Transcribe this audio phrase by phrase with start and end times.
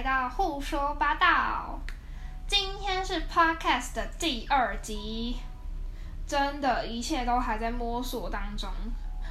[0.00, 1.78] 来到胡说八道。
[2.48, 5.36] 今天是 Podcast 的第二集，
[6.26, 8.66] 真的，一切都还在摸索当中。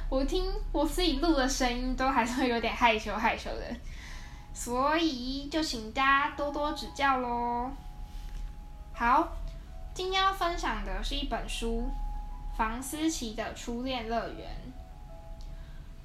[0.08, 3.64] 我听我自己录的声音，都还是会有点害羞害羞的，
[4.54, 7.68] 所以就请大家多多指教喽。
[8.94, 9.26] 好，
[9.92, 11.90] 今天要分享的是一本书，
[12.56, 14.48] 房思琪的初恋乐园。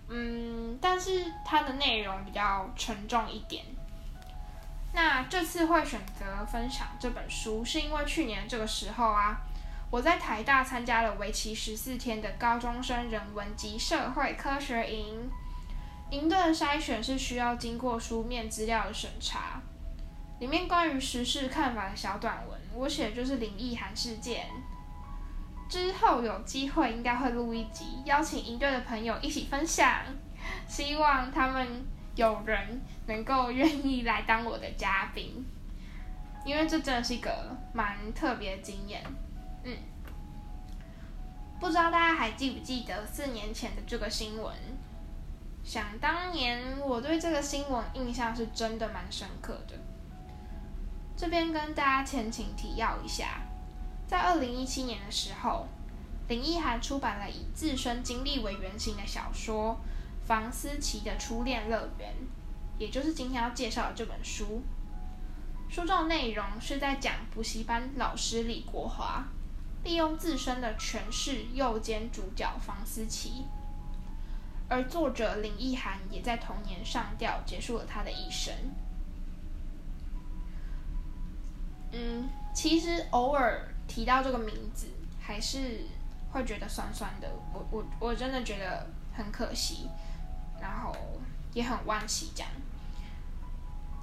[0.10, 3.64] 嗯，但是它的内容比较沉重一点。
[4.96, 9.42] 那这次会选择分享这本书，是因为去年这个时候啊，
[9.92, 15.30] 我在台大参加了为期十四天的高中生人文及社会科学营。
[16.12, 19.60] 营队的筛选是需要经过书面资料的审查，
[20.40, 24.48] 里面关于时事看法的小短文，我写的就是林奕涵事件。
[25.68, 29.90] 之后有机会应该会录一集，邀请营队的朋友一起分享。
[30.68, 31.84] 希望他们
[32.16, 35.46] 有人能够愿意来当我的嘉宾，
[36.46, 39.04] 因为这真的是一个蛮特别的经验。
[39.64, 39.78] 嗯，
[41.60, 44.54] 不知道大家还记不记得四年前的这个新闻？
[45.64, 49.76] 想当年我对这个新闻印象是真的蛮深刻的。
[51.18, 53.42] 这边跟大家前情提要一下。
[54.08, 55.66] 在二零一七年的时候，
[56.28, 59.74] 林奕涵出版了以自身经历为原型的小说
[60.26, 62.12] 《房思琪的初恋乐园》，
[62.78, 64.62] 也就是今天要介绍的这本书。
[65.70, 69.26] 书中的内容是在讲补习班老师李国华
[69.84, 73.46] 利用自身的权势诱奸主角房思琪，
[74.68, 78.54] 而作者林奕涵也在同年上吊，结束了他的一生。
[81.92, 83.72] 嗯，其实偶尔。
[83.88, 84.88] 提到这个名字，
[85.22, 85.86] 还是
[86.32, 87.30] 会觉得酸酸的。
[87.54, 89.88] 我我我真的觉得很可惜，
[90.62, 90.96] 然后
[91.54, 92.32] 也很惋惜。
[92.36, 92.52] 这样，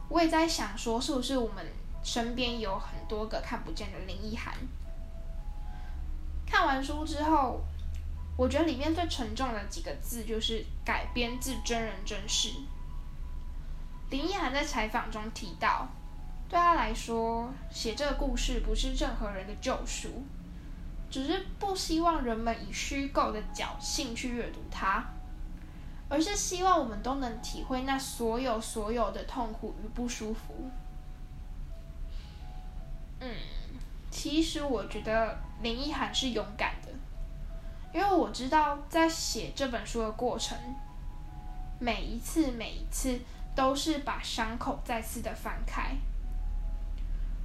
[0.09, 1.67] 我也在想说，是不是我们
[2.03, 4.55] 身边有很多个看不见的林奕涵？
[6.47, 7.63] 看完书之后，
[8.37, 12.51] 我觉得里面最沉重的几个字就是改编自真人真事。
[14.11, 15.89] 林奕涵在采访中提到。
[16.49, 20.23] 对他来说，写这个故事不是任何人的救赎，
[21.11, 25.03] 只是不希望人们以虚构的侥幸去阅读它，
[26.13, 30.53] 而是希望我们都能体会那所有所有的痛苦与不舒服。
[33.19, 33.35] 嗯，
[34.11, 36.89] 其实我觉得林奕涵是勇敢的，
[37.95, 40.55] 因为我知道在写这本书的过程，
[41.81, 43.19] 每一次每一次
[43.55, 45.97] 都是把伤口再次的翻开。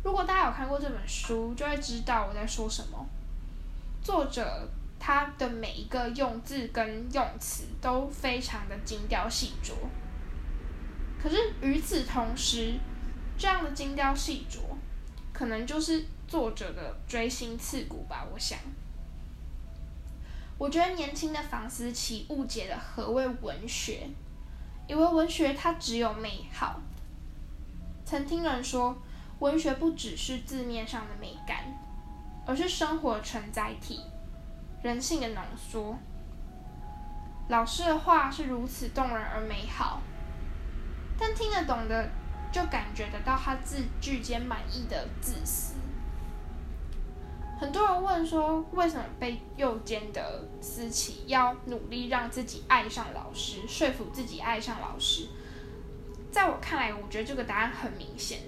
[0.03, 3.05] 如果大家有看过这本书，就会知道我在说什么。
[4.01, 9.73] 作者他的每一个用字跟用词都非常的精雕细琢，
[11.21, 12.73] 可是与此同时，
[13.37, 14.59] 这样的精雕细琢，
[15.33, 18.27] 可能就是作者的锥心刺骨吧。
[18.31, 18.57] 我想，
[20.57, 24.07] 我觉得年轻的房思琪误解了何谓文学，
[24.87, 26.81] 以为文学它只有美好。
[28.05, 28.97] 曾听人说。
[29.39, 31.59] 文学不只是字面上的美感，
[32.43, 34.01] 而是生活承载体，
[34.81, 35.97] 人性的浓缩。
[37.49, 40.01] 老师的话是如此动人而美好，
[41.17, 42.09] 但听得懂的
[42.51, 45.75] 就感觉得到他字句间满意的自私。
[47.59, 55.27] 很多人问说，为什么被诱奸的思琪要努力让自己爱上老师，说服自己爱上老师？
[56.31, 58.41] 在我看来，我觉得这个答案很明显。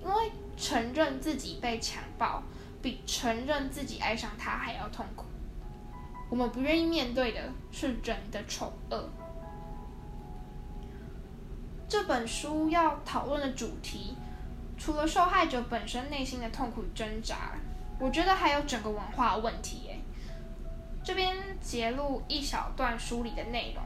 [0.00, 2.42] 因为承认自己被强暴，
[2.84, 5.24] 比承认自己爱上他还要痛苦。
[6.28, 7.40] 我们不愿意面对的
[7.72, 9.08] 是人的丑恶。
[11.88, 14.14] 这本书要讨论的主题，
[14.76, 17.52] 除了受害者本身内心的痛苦挣扎，
[17.98, 19.88] 我觉得还有整个文化问题。
[19.88, 20.00] 诶，
[21.02, 23.82] 这边揭露一小段书里的内容。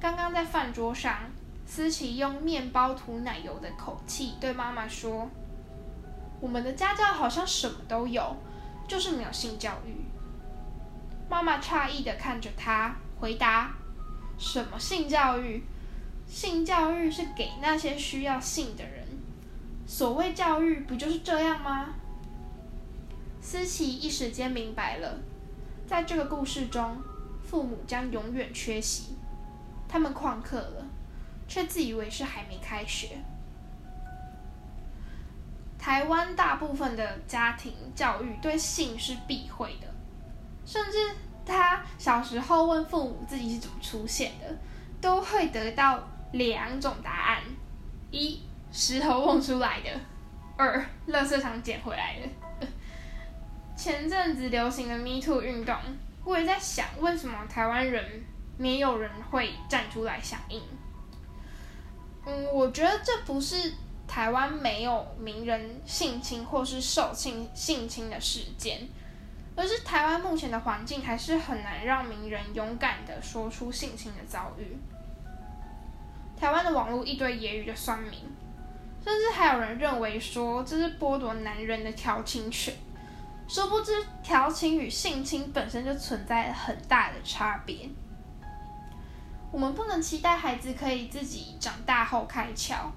[0.00, 1.18] 刚刚在饭桌上。
[1.64, 5.30] 思琪用面包涂奶油的口气对妈妈说
[6.42, 8.36] ：“我们的家教好像什么都有，
[8.88, 10.04] 就是没有性教育。”
[11.30, 13.72] 妈妈诧异的看着他，回答
[14.36, 15.62] ：“什么性教育？
[16.26, 19.06] 性教育是给那些需要性的人。
[19.86, 21.94] 所谓教育，不就是这样吗？”
[23.40, 25.20] 思琪一时间明白了，
[25.86, 27.00] 在这个故事中，
[27.42, 29.16] 父母将永远缺席，
[29.88, 30.86] 他们旷课了。
[31.48, 33.18] 却自以为是还没开学。
[35.82, 39.88] 台湾大部分的家庭教育对性是避讳的，
[40.64, 40.96] 甚至
[41.44, 44.46] 他小时候问父母自己是怎么出现的，
[45.00, 47.42] 都会得到两种答案：
[48.12, 48.40] 一
[48.70, 49.90] 石头蹦出来的，
[50.56, 52.66] 二垃圾场捡回来的。
[53.76, 55.74] 前阵子流行的 Me Too 运动，
[56.22, 58.24] 我也在想，为什么台湾人
[58.56, 60.62] 没有人会站出来响应？
[62.24, 63.74] 嗯，我觉得这不是
[64.12, 68.86] 台湾没有名人性侵或是受性性侵的事件，
[69.56, 74.76] 而是台湾目前的环境还是很难让名人勇敢的说出性侵的遭遇。
[76.38, 78.20] 台湾的网络一堆言语的酸民，
[79.02, 82.74] 甚至还有人认为说这是剥夺男人的调情权。
[83.48, 83.92] 殊不知，
[84.22, 87.88] 调情与性侵本身就存在很大的差别。
[89.50, 92.90] 我们不能期待孩子可以自己长大后开窍。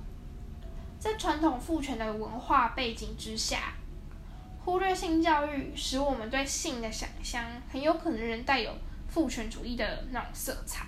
[1.05, 3.75] 在传统父权的文化背景之下，
[4.63, 8.75] 忽略性教育，使我们对性的想象很有可能仍带有
[9.07, 10.87] 父权主义的那种色彩。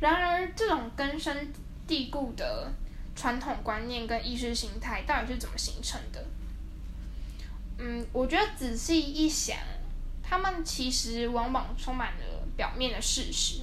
[0.00, 1.50] 然而，这种根深
[1.86, 2.70] 蒂固的
[3.14, 6.22] 传统观念跟意识形态到底是怎么形成的？
[7.78, 9.56] 嗯，我觉得仔细一想，
[10.22, 13.62] 他们其实往往充满了表面的事实，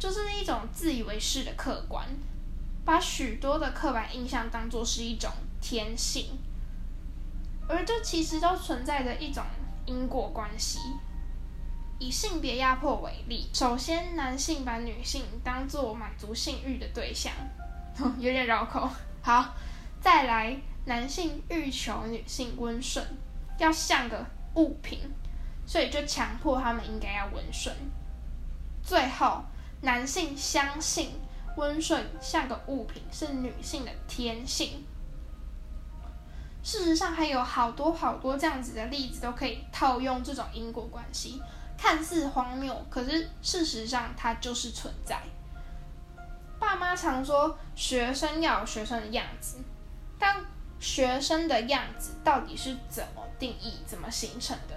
[0.00, 2.04] 就是一种自以为是的客观，
[2.84, 5.30] 把许多的刻板印象当作是一种
[5.60, 6.38] 天性，
[7.68, 9.44] 而这其实都存在着一种
[9.86, 10.78] 因果关系。
[11.98, 17.32] 以性别压迫为例，首先男性把女性当作满足性欲的对象，
[18.18, 18.90] 有点绕口。
[19.22, 19.54] 好，
[20.00, 20.56] 再来。
[20.84, 23.06] 男性欲求女性温顺，
[23.56, 24.26] 要像个
[24.56, 24.98] 物品，
[25.64, 27.72] 所以就强迫他们应该要温顺。
[28.82, 29.44] 最后，
[29.82, 31.12] 男性相信
[31.56, 34.84] 温顺像个物品是女性的天性。
[36.62, 41.42] 事实上，还有好多好多这样子的例子都可以套用这种因果关系，
[41.76, 45.20] 看似荒谬，可是事实上它就是存在。
[46.60, 49.56] 爸妈常说学生要有学生的样子，
[50.18, 50.36] 但
[50.78, 54.76] 学生的样子到底是怎么定义、怎么形成的？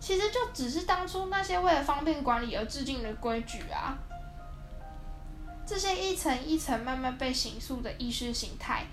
[0.00, 3.98] 其实就只是当初那些为了方便管理而制定的规矩啊。
[5.68, 8.86] 这些一层一层慢慢被形塑的意识形态，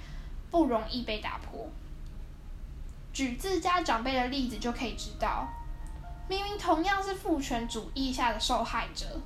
[0.52, 1.70] 不容易被打破。
[3.14, 5.48] 举自家长辈的例子就可以知道，
[6.28, 9.22] 明明同样是父权主义下的受害者，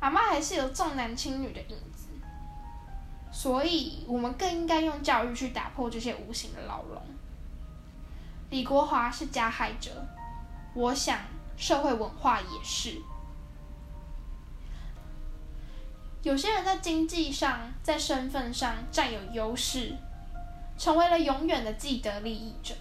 [0.00, 2.08] 阿妈还是有重男轻女的影子。
[3.30, 7.02] 所以，我们更应该用教育去打破这些无形的牢笼。
[8.48, 9.90] 李国华是加害者，
[10.72, 11.18] 我想
[11.58, 13.02] 社会文化也是。
[16.26, 19.94] 有些人在经济上、在身份上占有优势，
[20.76, 22.74] 成为了永远的既得利益者。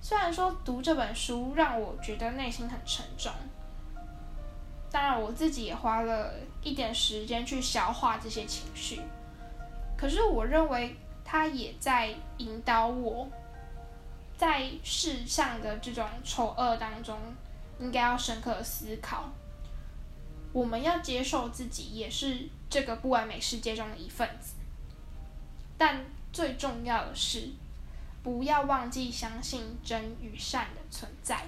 [0.00, 3.30] 虽然说读这本书让我觉得内心很沉重。
[4.90, 9.02] 当然，我自己也花了一点时间去消化这些情绪。
[9.94, 13.28] 可是，我认为他也在引导我，
[14.38, 17.18] 在世上的这种丑恶当中，
[17.78, 19.30] 应该要深刻思考。
[20.52, 24.54] 我们要接受自己也是这个不完美世界中的一份子，
[25.78, 27.50] 但最重要的是，
[28.22, 31.46] 不要忘记相信真与善的存在。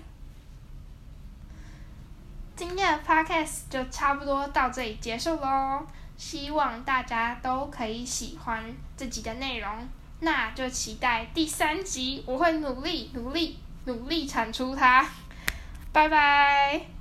[2.56, 5.84] 今天的 podcast 就差不多到这里结束喽，
[6.17, 9.89] 希望大家都可以喜欢这集的内容，
[10.20, 15.05] 那就期待第三集，我会努力努力努力产出它，
[15.93, 16.94] 拜拜。